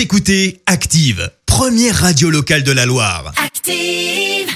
Vous 0.00 0.04
écoutez 0.04 0.62
Active, 0.64 1.30
première 1.44 1.94
radio 1.94 2.30
locale 2.30 2.62
de 2.62 2.72
la 2.72 2.86
Loire. 2.86 3.34
Active. 3.36 4.48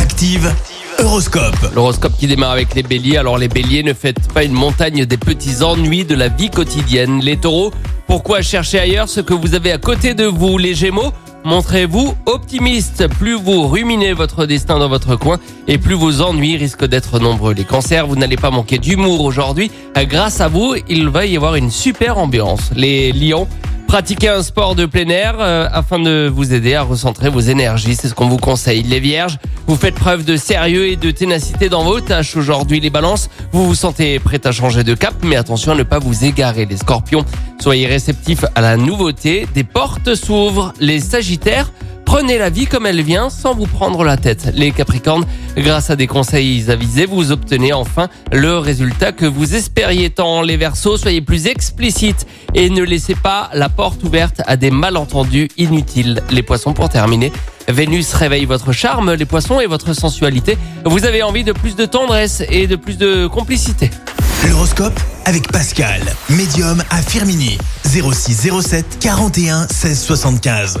Active, 0.00 0.50
Horoscope. 0.98 1.74
L'horoscope 1.74 2.16
qui 2.18 2.26
démarre 2.26 2.52
avec 2.52 2.74
les 2.74 2.82
béliers. 2.82 3.18
Alors 3.18 3.36
les 3.36 3.48
béliers, 3.48 3.82
ne 3.82 3.92
faites 3.92 4.32
pas 4.32 4.44
une 4.44 4.54
montagne 4.54 5.04
des 5.04 5.18
petits 5.18 5.62
ennuis 5.62 6.06
de 6.06 6.14
la 6.14 6.28
vie 6.28 6.48
quotidienne. 6.48 7.20
Les 7.20 7.36
taureaux, 7.36 7.70
pourquoi 8.06 8.40
chercher 8.40 8.78
ailleurs 8.78 9.10
ce 9.10 9.20
que 9.20 9.34
vous 9.34 9.54
avez 9.54 9.72
à 9.72 9.78
côté 9.78 10.14
de 10.14 10.24
vous? 10.24 10.56
Les 10.56 10.74
gémeaux, 10.74 11.12
montrez-vous 11.44 12.14
optimiste. 12.24 13.08
Plus 13.18 13.34
vous 13.34 13.68
ruminez 13.68 14.14
votre 14.14 14.46
destin 14.46 14.78
dans 14.78 14.88
votre 14.88 15.16
coin 15.16 15.38
et 15.66 15.76
plus 15.76 15.96
vos 15.96 16.22
ennuis 16.22 16.56
risquent 16.56 16.86
d'être 16.86 17.18
nombreux. 17.18 17.52
Les 17.52 17.64
cancers, 17.64 18.06
vous 18.06 18.16
n'allez 18.16 18.38
pas 18.38 18.50
manquer 18.50 18.78
d'humour 18.78 19.20
aujourd'hui. 19.20 19.70
Grâce 20.04 20.40
à 20.40 20.48
vous, 20.48 20.76
il 20.88 21.10
va 21.10 21.26
y 21.26 21.36
avoir 21.36 21.56
une 21.56 21.70
super 21.70 22.16
ambiance. 22.16 22.70
Les 22.74 23.12
lions, 23.12 23.46
Pratiquez 23.88 24.28
un 24.28 24.42
sport 24.42 24.74
de 24.74 24.84
plein 24.84 25.08
air 25.08 25.36
euh, 25.40 25.66
afin 25.72 25.98
de 25.98 26.30
vous 26.32 26.52
aider 26.52 26.74
à 26.74 26.82
recentrer 26.82 27.30
vos 27.30 27.40
énergies. 27.40 27.94
C'est 27.94 28.08
ce 28.08 28.14
qu'on 28.14 28.28
vous 28.28 28.36
conseille. 28.36 28.82
Les 28.82 29.00
vierges, 29.00 29.38
vous 29.66 29.76
faites 29.76 29.94
preuve 29.94 30.26
de 30.26 30.36
sérieux 30.36 30.88
et 30.88 30.96
de 30.96 31.10
ténacité 31.10 31.70
dans 31.70 31.82
vos 31.84 31.98
tâches 31.98 32.36
aujourd'hui. 32.36 32.80
Les 32.80 32.90
balances, 32.90 33.30
vous 33.50 33.66
vous 33.66 33.74
sentez 33.74 34.18
prêt 34.18 34.40
à 34.44 34.52
changer 34.52 34.84
de 34.84 34.94
cap, 34.94 35.14
mais 35.24 35.36
attention 35.36 35.72
à 35.72 35.74
ne 35.74 35.84
pas 35.84 35.98
vous 35.98 36.26
égarer. 36.26 36.66
Les 36.66 36.76
scorpions, 36.76 37.24
soyez 37.62 37.86
réceptifs 37.86 38.44
à 38.54 38.60
la 38.60 38.76
nouveauté. 38.76 39.48
Des 39.54 39.64
portes 39.64 40.14
s'ouvrent. 40.14 40.74
Les 40.80 41.00
sagittaires, 41.00 41.72
Prenez 42.08 42.38
la 42.38 42.48
vie 42.48 42.66
comme 42.66 42.86
elle 42.86 43.02
vient 43.02 43.28
sans 43.28 43.54
vous 43.54 43.66
prendre 43.66 44.02
la 44.02 44.16
tête. 44.16 44.50
Les 44.54 44.72
Capricornes, 44.72 45.26
grâce 45.58 45.90
à 45.90 45.94
des 45.94 46.06
conseils 46.06 46.70
avisés, 46.70 47.04
vous 47.04 47.32
obtenez 47.32 47.74
enfin 47.74 48.08
le 48.32 48.56
résultat 48.56 49.12
que 49.12 49.26
vous 49.26 49.54
espériez 49.54 50.08
tant. 50.08 50.40
Les 50.40 50.56
Verseaux, 50.56 50.96
soyez 50.96 51.20
plus 51.20 51.46
explicites 51.46 52.26
et 52.54 52.70
ne 52.70 52.82
laissez 52.82 53.14
pas 53.14 53.50
la 53.52 53.68
porte 53.68 54.02
ouverte 54.04 54.40
à 54.46 54.56
des 54.56 54.70
malentendus 54.70 55.48
inutiles. 55.58 56.22
Les 56.30 56.42
Poissons, 56.42 56.72
pour 56.72 56.88
terminer, 56.88 57.30
Vénus 57.68 58.14
réveille 58.14 58.46
votre 58.46 58.72
charme, 58.72 59.12
les 59.12 59.26
Poissons, 59.26 59.60
et 59.60 59.66
votre 59.66 59.92
sensualité. 59.92 60.56
Vous 60.86 61.04
avez 61.04 61.22
envie 61.22 61.44
de 61.44 61.52
plus 61.52 61.76
de 61.76 61.84
tendresse 61.84 62.42
et 62.48 62.66
de 62.66 62.76
plus 62.76 62.96
de 62.96 63.26
complicité. 63.26 63.90
L'horoscope 64.48 64.98
avec 65.26 65.52
Pascal, 65.52 66.00
médium 66.30 66.82
à 66.88 67.02
Firmini. 67.02 67.58
06 67.84 68.48
07 68.62 68.98
41 68.98 69.68
16 69.68 70.00
75. 70.00 70.80